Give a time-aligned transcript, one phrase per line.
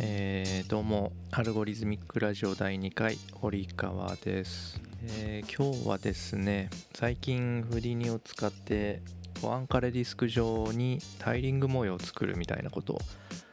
[0.00, 9.02] えーどうもアルゴリズミックラジオ第2回堀川です、えー今日はですね最近フリニを使って
[9.42, 13.00] ポアンカレディスク上にタイリング模様を作るみたいなことを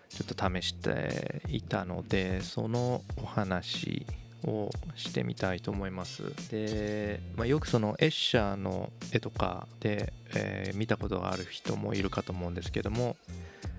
[0.10, 4.06] ちょっと試していたのでそのお話
[4.44, 6.22] をしてみたいと思います。
[6.52, 13.16] で、まあ、よくそのエッシャーの絵とかで、えー見たことがある人もいるかと思うんですけども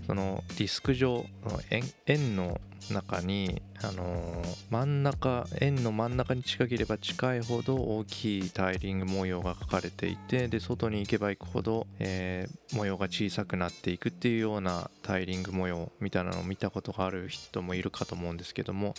[0.06, 1.60] そのディスク上の
[2.06, 2.60] 円の
[2.92, 18.94] 中に、あのー真ん中円の真ん中に近ければ近いほど大きいタイリング模様が描かれていてで外に行けば行くほど、えー模様が小さくなっていくっていうようなタイリング模様みたいなのを見たことがある人もいるかと思うんですけども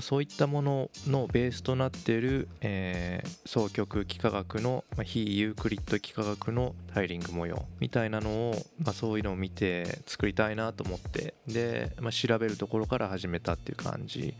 [0.00, 14.34] そういったもののベースとなっている、えー双極幾何学の、まあ非ユークリッド幾何学のタイリング模様みたいなのを、まあ、そういうのを見て作りたいなと思ってで、まあ、調べるところから始めたっていう感じ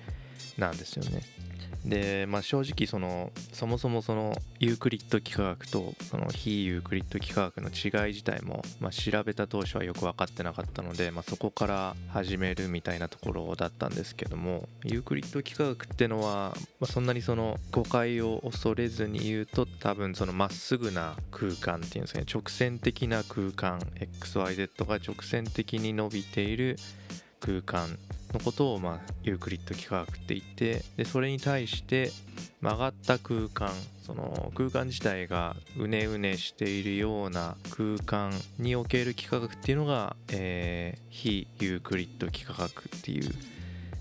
[0.58, 1.22] なんですよね。
[1.84, 23.78] で、まあ、正直そのそもそもそのユークリッド幾何学とその非ユークリッド幾何学の違い自体も、まあ、調べた当初はよく分かってなかったので、まあ、そこから始めるみたいなところだったんですけどもユークリッド幾何学ってのは、まあ、そんなにその誤解を恐れずに言うと多分そのまっすぐな空間っていうんですかね直線的な空間
[24.22, 26.76] XYZ が直線的に伸びている
[27.40, 27.98] 空間
[28.32, 30.84] のことを、まあ、ユークリッド幾何学って言って。
[30.96, 32.10] でそれに対して
[32.60, 33.70] 曲がった空間
[34.02, 43.30] その空間自体がうねうねしているような空間における幾何学っていうのが、えー非ユークリッド幾何学っていう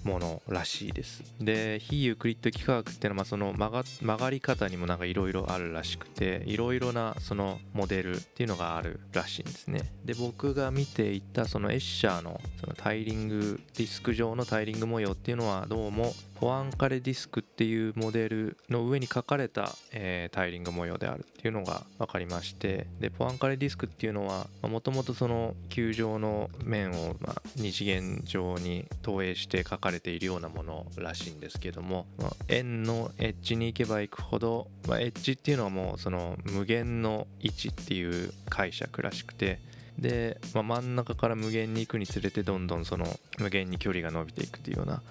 [0.03, 1.23] ものらしいです。
[1.39, 9.91] で非ユークリッド幾何学っていうのはその曲が曲がり方にもなんかいろいろあるらしくていろいろなそのモデルっていうのがあるらしいんですね。
[10.05, 39.59] で僕が見ていたそのエッシャーのそのタイリングディスク上のタイリング模様っていうのはどうもポアンカレディスクっていうモデルの上に書かれた、えータイリング模様であるっていうのが分かりましてでポアンカレディスクっていうのはもともとその球状の面を、まあ、二次元上に投影して書かれているようなものらしいんですけども、まあ円のエッジに行けば行くほど、まあ、エッジっていうのはもうその無限の位置っていう解釈らしくて
[39.97, 43.05] で、まあ、真ん中から無限に行くにつれてどんどんその
[43.39, 45.01] 無限に距離が伸びていくっていうような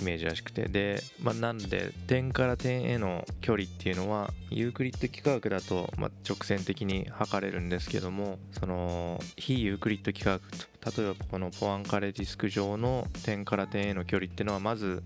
[0.00, 0.68] イメージらしくて。
[0.68, 15.02] で、まあ、なんで点から点への距離っていうのはユークリッド幾何学だと、ま、直線的に測れるんですけどもその非ユークリッド幾何学と例えばこのポアンカレディスク上の点から点への距離っていうのはまず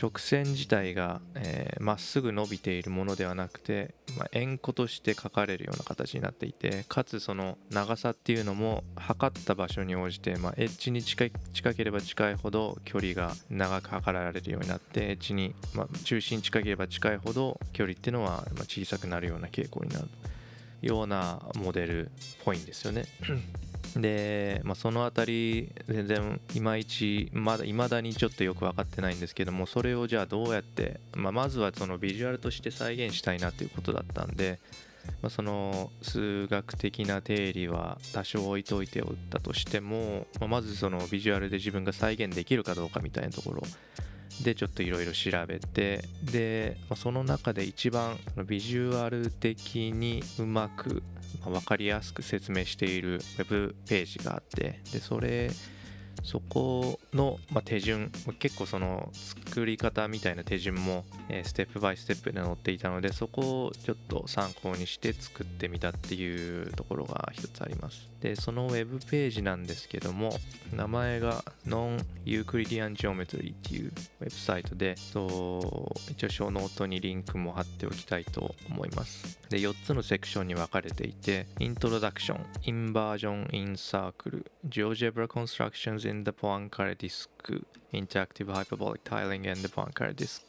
[0.00, 20.08] 直線自体がえーま、っすぐ伸びているものではなくて、まあ、円弧として書かれるような形になっていてかつその長さっていうのも測った場所に応じて、まあ、エッジに近い近ければ近いほど距離が長く測られるようになってエッジに、まあ、中心に近ければ近いほど距離っていうのは小さくなるような傾向になる
[20.82, 22.10] ようなモデルっ
[22.44, 23.04] ぽいんですよね。
[23.96, 34.58] で、まあ、そのあたり全然いまいちまだ未だにちょっとよく分かってないんですけどもそれをじゃあどうやって、まあ、まずはそのビジュアルとして再現したいなということだったんで、
[35.22, 43.62] まあ、その数学的な定理は多少置いといておったとしても、まあまずそのビジュアルで自分が再現できるかどうかみたいなところ
[44.42, 48.16] でちょっといろいろ調べてで、まあその中で一番
[48.46, 51.02] ビジュアル的にうまく
[51.44, 55.50] ま分かりやすく説明しているウェブページがあってでそれ
[56.24, 68.08] そこの、ま、手順結構その作り方みたいな手順も、えステップバイステップで載っていたのでそこをちょっと参考にして作ってみたっていうところが一つあります。
[68.20, 70.36] でそのウェブページなんですけども
[70.74, 79.37] 名前が Non-Euclidean Geometry っていうウェブサイトでと一応ショーノートにリンクも貼っておきたいと思います。
[79.48, 87.28] で4つのセクションに分かれていて Introduction Inversion in Circle GeoGebra Constructions in the Poincare Disk
[87.92, 90.42] Interactive Hyperbolic Tiling in the Poincare Disk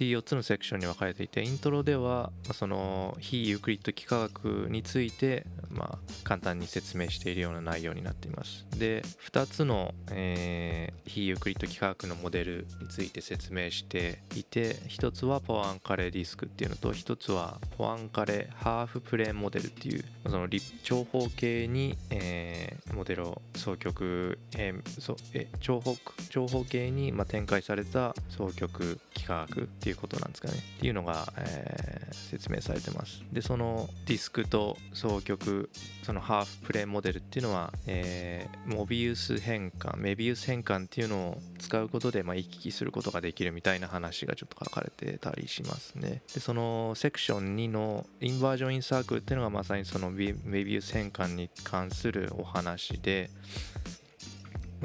[0.00, 8.66] で4つのセクションに分かれていてイントロではその非ユークリッド幾何学についてまあ簡単に説明しているような内容になっています。
[8.78, 20.48] で2つの、えー非ユークリッド幾何学のモデルについて説明していて1つはポアンカレディスクっていうのと1つはポアンカレハーフプレーンモデルっていうその
[20.84, 25.96] 長方形に、えーモデルを双極、えーそえ長方
[26.28, 30.54] 長方形に、まあ、展開された双極幾何学ってていうことなんですかね。
[30.54, 33.22] っていうのが、えー、説明されてます。
[33.32, 35.70] でそのディスクと双極
[36.02, 46.22] そのハーフプレーンモデルっていうのは、えー、モビウス変換メビウス変換っていうのを使うことで、まあ、行き来することができるみたいな話がちょっと書かれてたりしますね。
[46.32, 50.32] でそのセクション2の Inversion in Circle っていうのがまさにそのメ
[50.64, 53.30] ビウス変換に関するお話で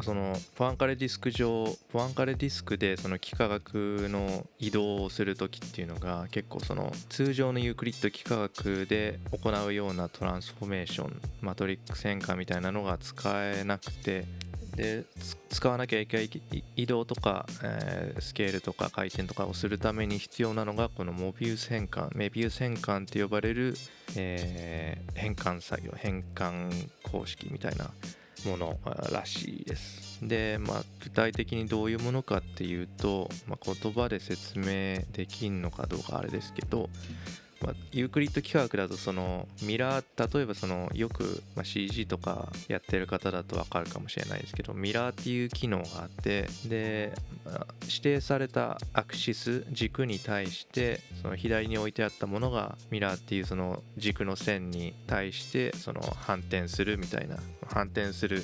[0.03, 3.73] そのポアンカレディスク上ポアンカレディスクでその幾何学
[4.09, 14.25] の移動をする時っていうのが結構その通常のユークリッド幾何学で行うような Transformation Matrix 変換みたいなのが使えなくて
[14.75, 15.05] で
[15.49, 23.75] 使わなきゃいけない移動とか、えー、スケールとか回転とかをするために必要なのがこのモビウス変換メビウス変換って呼ばれる、
[24.17, 27.89] えー、変換作業変換公式みたいな
[28.45, 28.79] もの
[29.11, 30.19] らしいです。
[30.21, 36.89] で、まあ、具体的にどういうものかっていうと、まあ、言葉で説明できんのかどうかあれですけど、
[37.65, 47.13] まあ、ユークリッド企画だとそのミラー例えばそのよく、ま CG とかやってる方だと分かるかもしれないですけどミラーっていう機能があってで、
[47.43, 57.37] ま、指定されたアクシス軸に対してその左に置いてあったものがミラーっていうその軸の線に対してその反転するみたいな
[57.67, 58.43] 反転する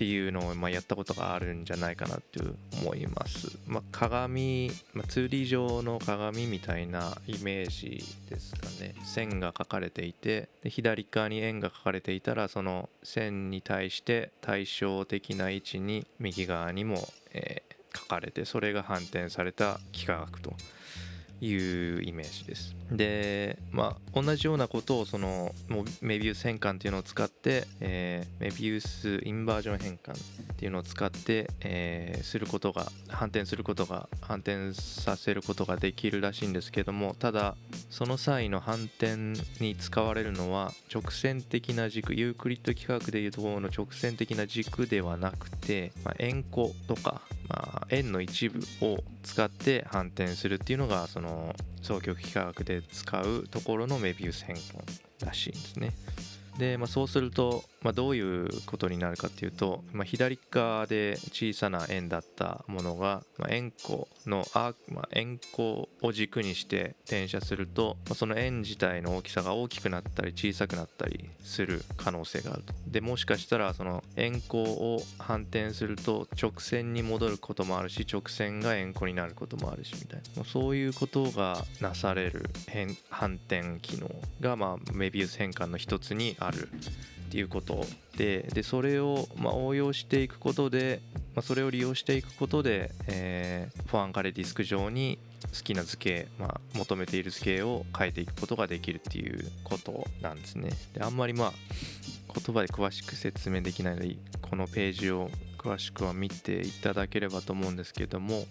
[0.00, 2.40] っていうのをまやったことがあるんじゃないかなって
[2.80, 3.58] 思います。
[3.66, 8.94] まあ、鏡、まあ、2D 上の鏡みたいなイメージですかね。
[9.04, 20.54] 線が描かれていてで左側に円が描かれていたらその線に対して対照的な位置に右側にも、えー、書かれてそれが反転された幾何学と。
[21.42, 21.54] い
[21.98, 22.79] うイメージです。
[22.90, 25.52] で、まあ、同じようなことをその
[26.00, 30.16] メビウス変換っていうのを使って、えー、メビウスインバージョン変換っ
[30.56, 37.56] ていうのを使って、えー、することが反転することが反転させることができるらしいんですけどもただ
[37.90, 39.16] その際の反転
[39.60, 55.92] に使われるのは直線的な軸ユークリッド規格でいうところの直線的な軸ではなくて、まあ、円弧とか、まあ、円の一部を使って反転するっていうのがその双極幾何学で使うところのメビウス変換らしいんですね。
[56.60, 72.74] で、まあ、そうすると、まあ、どういうことになるかっていうと、まあ、左側で小さな円だったものが、まあ、円弧のアーク、まあ、円弧を軸にして転写すると、まあ、その円自体の大きさが大きくなったり小さくなったりする可能性があると。
[72.86, 82.50] でもしかしたらその円弧を反転すると直線に戻ることもあるし直線が円弧になることもあるしみたいなそういうことがなされる
[83.08, 84.10] 反転機能
[84.40, 87.86] が、まあ、メビウス変換の一つにあるっていうこと
[88.16, 91.00] ででそれをま応用していくことで、
[91.34, 95.18] まあ、それを利用していくことで、えー、フォアンカレディスク上に
[95.52, 100.70] 好きな図形、まあ、求めている図形を変えていくことができるっていうことなんですね。
[100.92, 101.52] であんまりまあ
[102.34, 108.44] 言葉で詳しく説明できないのでこのページを詳しくは見ていただければと思うんですけども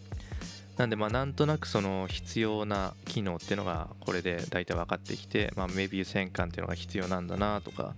[0.80, 7.96] なんでまあなんとなくその必要な機能っていうのがこれで大体分かってきて、まあ、メビウス変換っていうのが必要なんだなとか、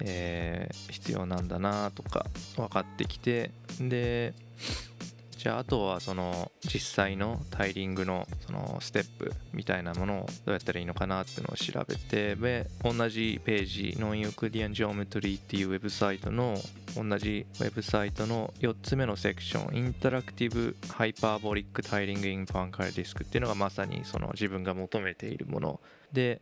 [0.00, 2.26] えー、必要なんだなとか
[2.56, 4.34] 分かってきてで
[5.38, 16.56] じゃああとはその実際のタイリングのそのステップみたいなものをどうやったらいいのかなっていうのを調べてで同じページノンユークディアンジオメトリーっていうウェブサイトの
[16.96, 25.80] 同じウェブサイトの4つ目のセクションインタラクティブハイパーボリックタイリングインパンカルディスクっていうのがまさにその自分が求めているもの。
[26.12, 26.40] で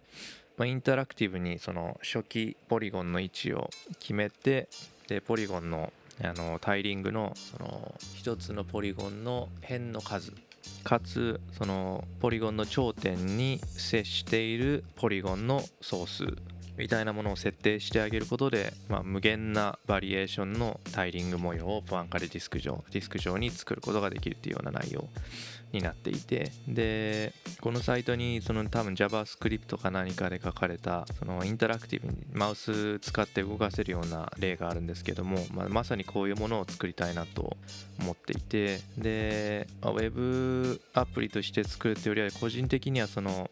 [0.57, 4.69] まあ、インタラクティブにその初期ポリゴンの位置を決めて
[5.07, 10.33] でポリゴンのあのタイリングのその一つのポリゴンの辺の数。
[10.83, 16.25] かつそのポリゴンの頂点に接しているポリゴンの総数
[16.77, 25.09] みたいなものを設定してあげることで、まあ、無限なバリエーションのタイリング模様をポアンカレディスク上ディスク上に作ることができるっていうような内容。
[25.77, 37.57] になっていてでこのサイトにその多分 JavaScript か何かで書かれたそのインタラクティブにマウス使って動かせるような例があるんですけども、まあ、まさにこういうものを作りたいなと
[38.01, 43.51] 思っていてで Web アプリとして作るっていうよりは個人的にはその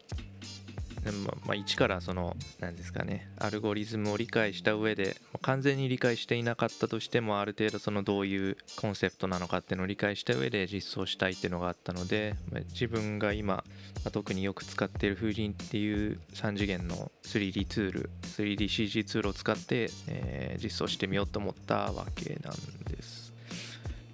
[1.45, 12.35] まあ、一からその何ですかねアルゴリズムを理解した上で完全に理解していなかったとしてもある程度そのどういうコンセプトなのかっていうのを理解した上で実装したいっていうのがあったので
[12.71, 13.63] 自分が今
[14.11, 22.53] 特によく使っている風神っていう3次元の 3D ツール 3DCG ツールを使って、え、実装してみようと思ったわけなん
[22.89, 23.33] です。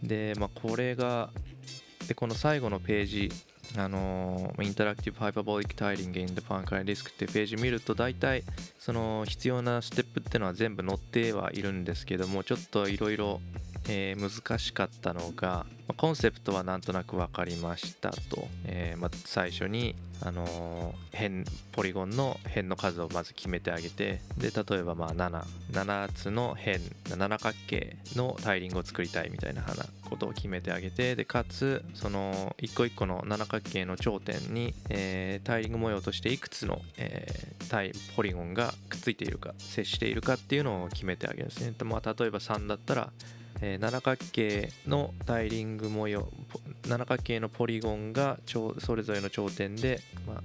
[0.03, 1.29] でまあこれが
[2.07, 3.31] でこの最後のページ
[3.77, 8.43] あの Interactive Hyperbolic Tiling in the Poincare Disk っていうページ見ると大体
[8.79, 13.39] その必要なステップっていうのは全部載ってはいるんですけどもちょっといろいろ
[13.87, 29.63] えー、難しかったのが、まコンセプトはなんとなく分かりましたと、えー、ま最初に、あのー、辺ポリゴンの辺の数をまず決めてあげてで例えばまあ 7, 7つの辺七角形のタイリングを作りたいみたいな
[30.09, 41.73] ことを決めてあげてでかつその一個一個の七角形の頂点に、えー、タイリング模様としていくつの、えー、タイポリゴンがくっついているか接しているかっていうのを決めてあげるんですね。
[41.83, 43.11] まあ、例えば3だったら
[43.61, 46.27] えー、七角形のタイリング模様
[46.87, 50.41] 七角形のポリゴンがそれぞれの頂点で、まあ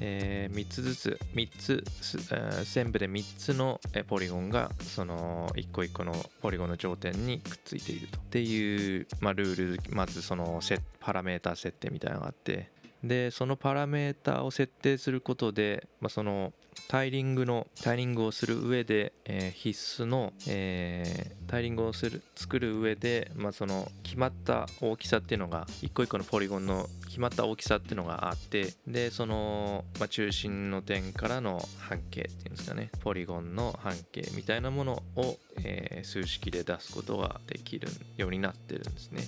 [0.00, 1.84] えー、3つずつ3つ、
[2.32, 8.18] えー、全部で3つのポリゴンがその1個1個のポリゴンの頂点にくっついていると。
[8.18, 12.70] っていう、まあ、ルールまずそのセパラメータ設定みたいなのがあって
[13.06, 16.52] でそのパラメータを設定することで、まあ、その
[16.88, 39.22] タイリングのタイリングをする上で、えー、必須の、えー、タイリングをする作る上で、まあ、その決まった大きさっていうのが一個一個のポリゴンの決まった大きさっていうのがあってでその、まあ、中心の点からの半径っていうんですかねポリゴンの半径みたいなものを、えー、数式で出すことができるようになってるんですね。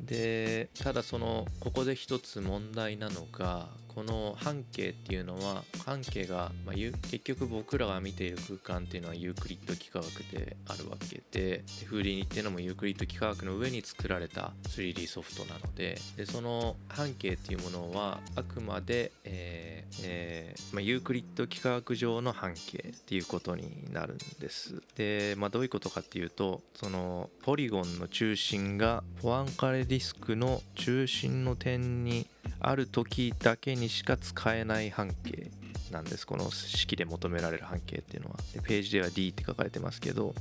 [0.00, 24.82] でただそのここで一つ問題なのがこの半径っていうのは半径が、まあ、結局僕らが見ている空間っていうのはユークリッド幾何学であるわけで Houdini っていうのもユークリッド幾何学の上に作られた 3D ソフトなのででその半径っていうものはあくまで、えーえーまあ、ユークリッド幾何学上の半径っていうことになるんです。
[24.96, 32.26] で、まあ、どういうことかっていうとそのポリゴンの中心がポアンカレディスクの中心の点に
[32.60, 35.50] ある時だけにしか使えない半径
[35.90, 36.26] なんです。
[36.26, 38.36] この式で求められる半径っていうのは。
[38.54, 40.34] でページでは D って書かれてますけど。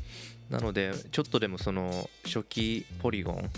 [0.52, 3.50] なのでちょっとでもその初期ポリゴン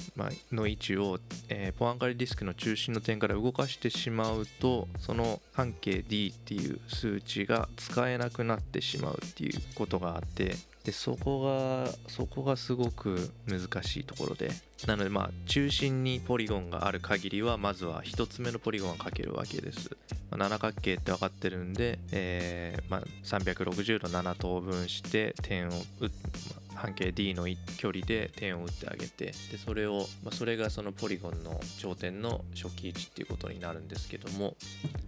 [0.51, 1.19] の位置を、
[1.50, 10.55] えー、ポアンカリディスクの中心の点から動かしてしまうとその半径 D っていう数値が使えなくなってしまうっていうことがあって。
[10.83, 14.51] でそこがそこがすごく難しいところで。
[14.87, 19.91] なのでまあ中心にポリゴンがある限りはまずは1つ目のポリゴンをかけるわけです、
[20.29, 26.09] まあ、七角形って分かってるんで、えーまあ、360度7等分して点を打っ、
[26.49, 27.45] まあ、半径 D の
[27.77, 34.55] 距離で点を打ってあげてでそれを、まあ、それがそのポリゴンの頂点の初期位置っていうことになるんですけども、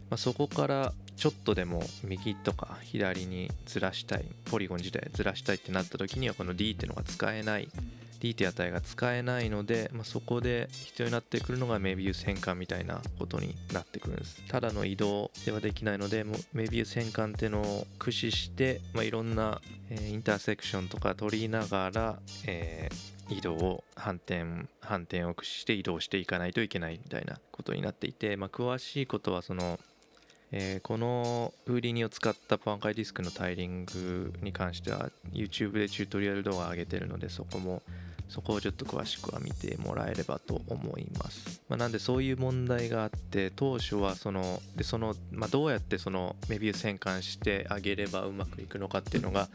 [0.10, 7.69] まあ、そこからちょっとでも右とか左にずらしたいポリゴン自体ずらしたいってなった時にはこの D っていうのが使えない
[8.19, 14.41] D って値が使えないので、まあ、そこで必要になってくるのがメビウス変換みたいなことになってくるんです。
[14.48, 24.45] ただの移動ではできないのでメビウス変換っていうのを駆使して、まあ、いろんな、えー、インターセクションとか取りながら、えー、移動を反転
[24.81, 29.79] 反転を駆使して移動していかないといけないみたいなことになっていて、まあ、詳しいことはその
[30.52, 37.82] えー、このフーリニを使ったパンカイディスクのタイリングに関しては YouTube でチュートリアル動画上げてるのでそこも
[38.30, 41.62] そこをちょっと詳しくは見てもらえればと思います。
[41.70, 49.48] まあ、なんでそういう問題があって当初はそのでその、まあ、どうやってそのメビウス変換してあげればうまくいくのかっていうのが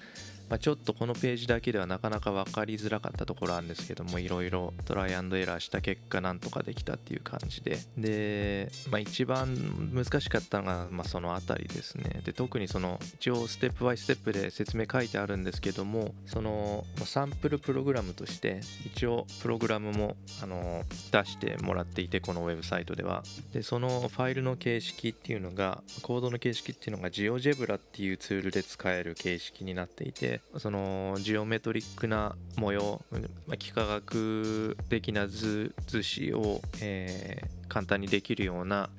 [0.51, 7.79] まあ、ちょっとこのページだけではなかなか分かりづらかったところあるんですけどもいろいろトライアンドエラーした結果なんとかできたっていう感じで。
[7.97, 9.57] で、まあ、一番
[9.95, 12.21] 難しかったのが、まあ、その辺りですね。
[12.25, 23.23] で特にその一応ステップバイステップで説明書いてあるんですけどもそのサンプルプログラムとして一応プログラムもあの出してもらっていてこのウェブサイトでは。
[23.53, 33.19] でそのファイルの形式っていうのがコードの形式っていうのが GeoGebra っていうツールで使える形式になっていてそのジオメトリックな模様、ま
[33.53, 38.91] あ、幾何学的な図図紙を、えー、簡単にできるような、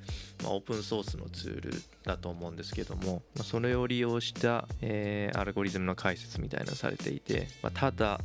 [0.44, 8.22] まあ、オープンソースのツールだと思うんですけども、まあ、それを利用した、えー、アルゴリズムの解説みたいなのされていて、まあ、ただ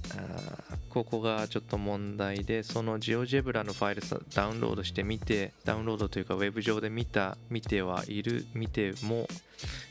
[0.96, 4.02] ここがちょっと問題でそのジオジェブラのファイル
[4.34, 9.28] ダウンロードしてみてダウンロードというかウェブ上で見た見てはいる見ても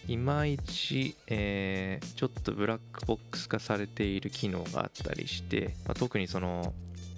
[0.07, 6.73] いまいち、えー、ちょっとブラックボックス化されている機能があったりして、まあ、特にその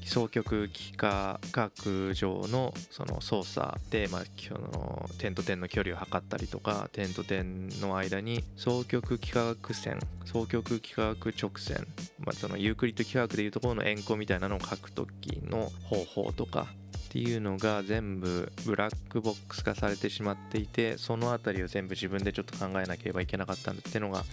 [0.07, 4.23] 双極幾何学上のその操作で、まあ、
[4.57, 11.85] の点と点の距離を測ったりとか点と点の間に双極幾何学線双極幾何学直線、
[12.19, 16.67] まあ、そのユークリッド幾何学でいうところの円弧みたいなのを書く時の方法とか
[17.07, 24.23] っていうのが全部ブラックボックス化されてしまっていてその辺りを全部自分でちょっと考えなければいけなかったっていうのが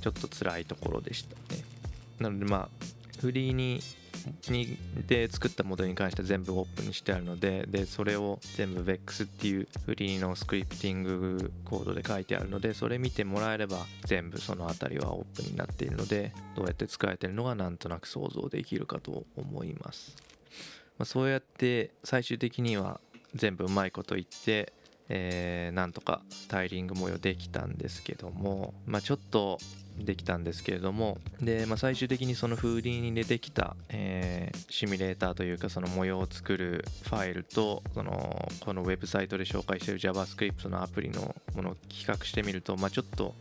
[0.00, 1.62] ちょっと辛いところでしたね。
[2.20, 2.68] なのでまあ
[3.20, 3.80] フリーに
[4.48, 20.16] にで作ったモデルに関しては全部オープンにしてあるのででそれを全部 VEX っていうフリーのスクリプティングコードで書いてあるのでそれ見てもらえれば全部その辺りはオープンになっているのでどうやって使えてるのがなんとなく想像できるかと思います、
[20.98, 23.00] まあ、そうやって最終的には
[23.34, 24.72] 全部うまいこと言って
[25.08, 29.58] えー、なんとかタイリング模様できたんですけども、まあ、ちょっと
[30.04, 43.34] できたんですけれどもで、まあ、最終的にその風鈴に出てきた、えー、シミュレーターというかその模様を作るファイルとそのこのウェブサイトで紹介している JavaScript のアプリのものを比較してみると、まあ、ちょっと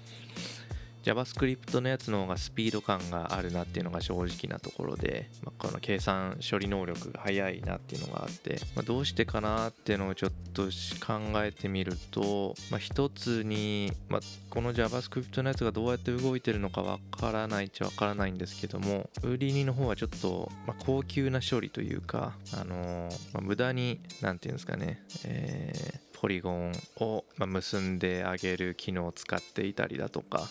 [1.08, 30.50] JavaScript のやつの方がスピード感があるなっていうのが正直なところで、まあ、この計算処理能力が速いなっていうのがあって、まあ、どうしてかなっていうのをちょっと考えてみると、まあ、一つに、まあ、この JavaScript のやつがどうやって動いてるのかわからないっちゃわからないんですけどもウリニの方はちょっと、まあ、高級な処理というか、あのー、まあ、無駄に何て言うんですかね、えー、ポリゴンを結んであげる機能を使っていたりだとか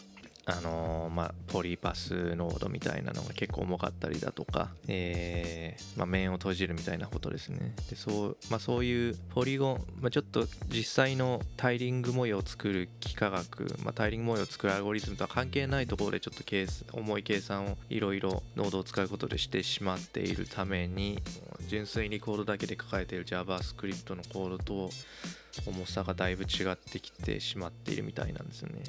[0.49, 7.75] あのー、まあ、ポリパスノードみたいなのが結構重かったりだとか、えー、まあ、面を閉じるみたいなことですね。
[7.91, 21.21] でそう、まあ、そういうポリゴン、まあ、ちょっと実際のタイリング模様を作る幾何学、まあ、タイリング模様を作るアルゴリズムとは関係ないところでちょっとケース重い計算をいろいろノードを使うことでしてしまっているために
[21.67, 24.91] 純粋にコードだけで書かれている JavaScript のコードと
[25.67, 28.83] 重さがだいぶ違ってきてしまっているみたいなんですよね。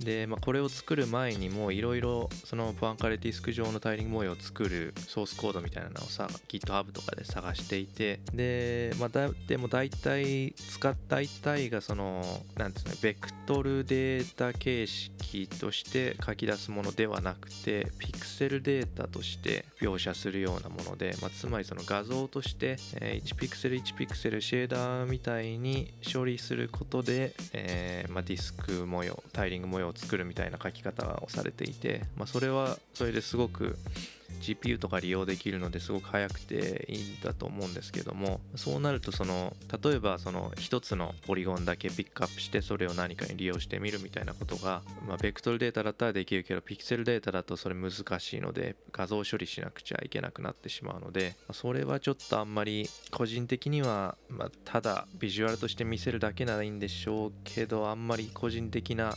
[0.00, 12.22] で、まあ、これを作る前にもいろいろそのポアンカレディスク上のタイリング模様を作るソースコードみたいなのをさ GitHub とかで探していてで,、まあ、だでも大体使った大体がその
[12.56, 33.78] なんですねベクトルデータ形式として書き出すものではなくてピクセルデータとして描写するようなもので、まあ、つまりその画像として、1ピクセル1ピクセルシェーダーみたいに処理することで、えー、まあ、ディスク模様タイリング模様を作るみたいな書き方をされていて、まあ、それはそれですごく
[34.40, 59.14] GPU とか利用できるのですごく速くていいんだと思うんですけどもそうなるとその例えばその1つのポリゴンだけピックアップしてそれを何かに利用してみるみたいなことが、まあ、ベクトルデータだったらできるけどピクセルデータだとそれ難しいので画像処理しなくちゃいけなくなってしまうのでそれはちょっとあんまり個人的には、まあ、ただビジュアルとして見せるだけならいいんでしょうけどあんまり個人的な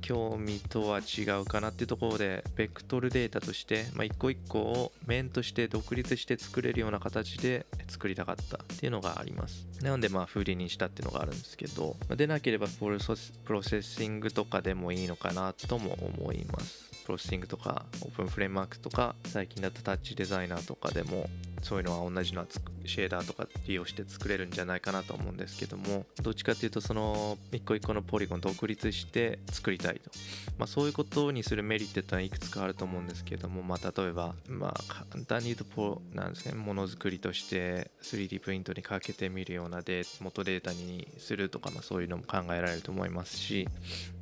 [0.00, 9.66] 興味とは違うかなっていうところでベクトルデータとして、まあ、一個一個を面として独立して作れるような形で作りたかったっていうのがあります。
[9.82, 16.90] なのでまあ風鈴にしたっていうのがあるんですけどでなければ Processing とかでもいいのかなとも思います。
[17.04, 21.28] Processing とか openFrameworks とか最近だと TouchDesigner とかでも
[21.62, 22.46] そういうのは同じのは
[22.84, 30.10] シェーダーとか利用して作れるんじゃないかなと思うんですけどもどっちかっていうとその一個一個のポリゴン独立して作りたいと、
[30.58, 36.54] まあ、そういうことにするメリットってのはいくつかあると思うんですけども、まあ、例えば、まあ、簡単に言うとポなんですね。
[36.54, 43.68] ものづくりとして 3D プリントにかけてみるようなデ元データにするとか、まあ、そういうのも考えられると思いますし、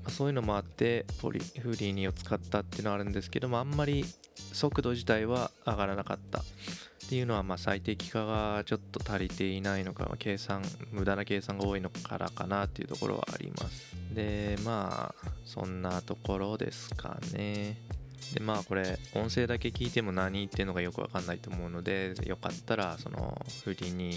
[0.04, 4.04] まあ、そういうのもあってポリフリーニを使ったっていうのはあるんですけどもあんまり
[4.52, 6.42] 速度自体は上がらなかった。
[7.10, 13.96] っていうのはまあ最適化がちょっと足りていないのか計算無駄な計算が多いのからかなっていうところはあります。
[14.14, 17.76] でまあそんなところですかね。
[18.32, 24.16] でまあこれ音声だけ聞いても何言ってるのかよくわかんないと思うのでよかったらその振りに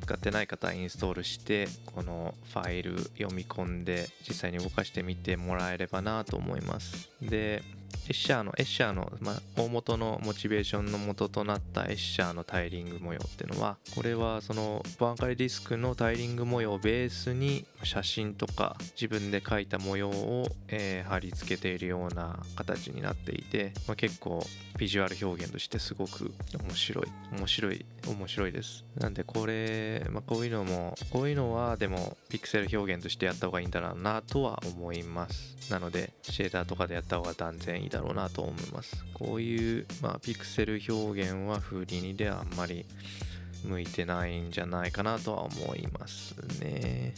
[0.00, 7.10] 使ってない方はインストールしてこのファイル読み込んで実際に動かしてみてもらえればなと思います。
[7.20, 7.64] で
[8.06, 24.44] エッシャーの、エッシャーの、まあ、大元のモチベーションの元となったエッシャーのタイリング模様っていうのは、これはそのバンカリディスクのタイリング模様をベースに写真とか自分で描いた模様を、えー、貼り付けているような形になっていて、まあ、結構
[24.80, 28.86] ビジュアル表現としてすごく面白い、面白い、面白いです。
[28.98, 35.70] なんでこれ、まあ、こういうのも、こういうのはでもピクセル表現としてやった方がいいんだろうなとは思います。
[35.70, 39.04] なので、シェーダーとかでやった方が断然いいだろうなと思います。
[39.12, 42.86] こういう、まあ、ピクセル表現は Houdini ではあんまり
[43.66, 47.12] 向いてないんじゃないかなとは思いますね。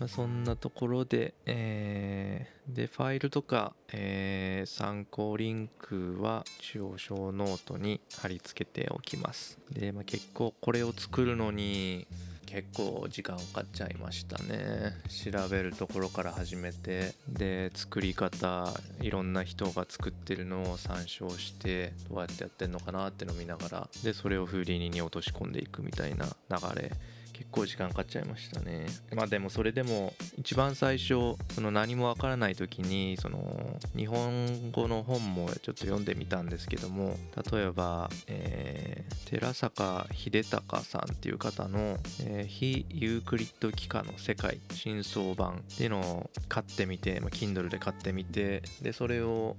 [0.00, 9.58] まあそんなところで、えーでファイルとか、えー参考リンクは一応ショーノートに貼り付けておきます。
[9.72, 12.06] で、まあ、結構これを作るのに
[12.44, 14.94] 結構時間かかっちゃいましたね。
[15.08, 17.14] 調べるところから始めて。
[17.28, 26.92] で作り方いろんな人が作ってるのを参照してどうやってやってんのかなってのを見ながらでそれをフーディニに落とし込んでいくみたいな流れ
[27.38, 28.86] 結構時間かかっちゃいましたね。
[29.14, 37.16] まあでもそれでも一番最初その何もわからない時にその日本語の本もちょっと読んでみたんですけども
[37.52, 49.56] 例えば、えー寺坂秀隆さんっていう方の、えー非ユークリッド幾何の世界真相版っていうのを買ってみて、まあ、Kindle で買ってみてでそれを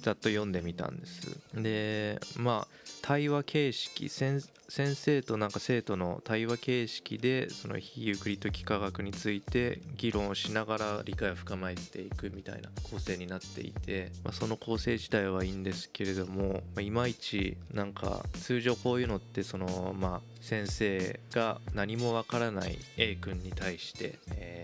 [0.00, 1.38] ざっと読んでみたんです。
[1.54, 24.59] でまあ対話形式先生となんか生徒の対話形式でその非ユークリッド幾何学について議論をしながら理解を深めていくみたいな構成になっていて、まあ、その構成自体はいいんですけれども、まあいまいちなんか通常こういうのってそのまあ先生が何もわからない A 君に対して、えー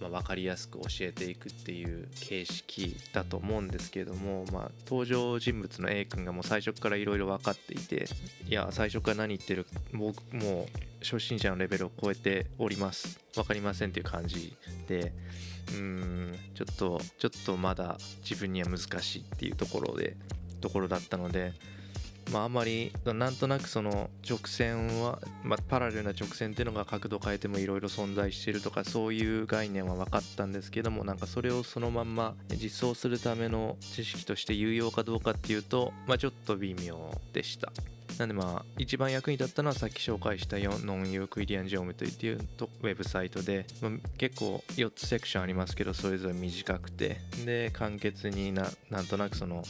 [0.00, 8.06] まあ、分かりやすく教えていくっていう形式だと思うんですけれども、まあ、登場人物の A 君がもう最初からいろいろ分かっていて
[8.46, 13.20] いや最初から何言ってる僕もう初心者のレベルを超えております。
[13.34, 14.56] 分かりませんっていう感じ
[14.88, 15.12] で
[15.72, 20.16] うんちょっとちょっとまだ自分には難しいっていうところで
[20.60, 21.52] ところだったので
[22.32, 37.72] まああまりなんとなくその直線は、まあ、パラレルな直線っていうのが角度変えてもいろいろ存在してるとかそういう概念は分かったんですけどもなんかそれをそのまんま実装するための知識として有用かどうかっていうと、まあ、ちょっと微妙でした。
[38.18, 47.16] なんでまあ一番役に立ったのはさっき紹介したノンユークイリアンジオメトリっていうとウェブサイトで、まあ結構4つセクションありますけどそれぞれ短くて
[47.46, 49.62] で簡潔にななんとなくその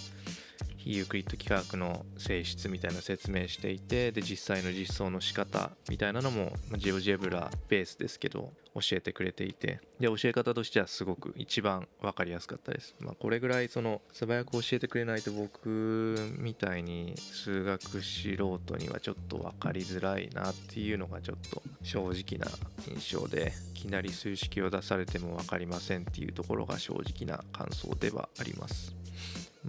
[0.77, 22.47] 非ユークリッド幾何学の性質みたいな説明していてで実際の実装の仕方みたいなのもまジオジェブラベースですけど教えてくれていてで教え方としてはすごく一番分かりやすかったです、まあ、これぐらいその素早く教えてくれないと僕みたいに数学素人にはちょっと分かりづらいなっていうのがちょっと正直な
[22.87, 29.00] 印象でいきなり数式を出されても分かりませんっていうところが正直な感想ではあります。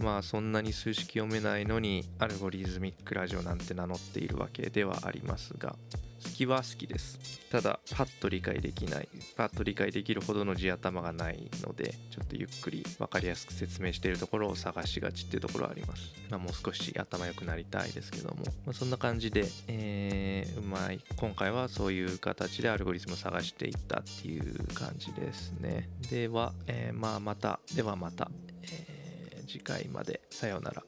[0.02, 5.76] まあそんなに数式読めないのにアルゴリズミックラジオなんて名乗っているわけではありますが
[6.24, 7.20] 好きは好きです。
[7.50, 21.02] ただパッと理解できないパッと理解できるほどの地頭がないのでちょっとゆっくり分かりやすく説明しているところを探しがちっていうところはあります、まあ、もう少し頭良くなりたいですけども、まあ、そんな感じで、えーうまい。
[21.18, 25.90] 今回はそういう形でアルゴリズムを探していったっていう感じですね。
[26.10, 27.60] では、えーまあまた。
[27.76, 28.30] ではまた、
[28.64, 29.01] えー
[29.52, 30.22] 次回まで。
[30.30, 30.84] さようなら。